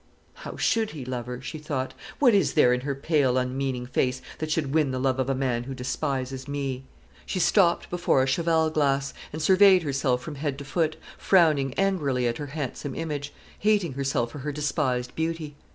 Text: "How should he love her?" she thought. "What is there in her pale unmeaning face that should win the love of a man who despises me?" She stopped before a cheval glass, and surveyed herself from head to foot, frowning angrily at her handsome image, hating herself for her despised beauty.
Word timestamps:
"How 0.33 0.57
should 0.57 0.89
he 0.93 1.05
love 1.05 1.27
her?" 1.27 1.39
she 1.43 1.59
thought. 1.59 1.93
"What 2.17 2.33
is 2.33 2.53
there 2.55 2.73
in 2.73 2.79
her 2.81 2.95
pale 2.95 3.37
unmeaning 3.37 3.85
face 3.85 4.19
that 4.39 4.49
should 4.49 4.73
win 4.73 4.89
the 4.89 4.97
love 4.97 5.19
of 5.19 5.29
a 5.29 5.35
man 5.35 5.65
who 5.65 5.75
despises 5.75 6.47
me?" 6.47 6.85
She 7.23 7.39
stopped 7.39 7.87
before 7.91 8.23
a 8.23 8.27
cheval 8.27 8.71
glass, 8.71 9.13
and 9.31 9.39
surveyed 9.43 9.83
herself 9.83 10.23
from 10.23 10.33
head 10.41 10.57
to 10.57 10.65
foot, 10.65 10.97
frowning 11.19 11.75
angrily 11.75 12.27
at 12.27 12.39
her 12.39 12.47
handsome 12.47 12.95
image, 12.95 13.31
hating 13.59 13.93
herself 13.93 14.31
for 14.31 14.39
her 14.39 14.51
despised 14.51 15.13
beauty. 15.13 15.55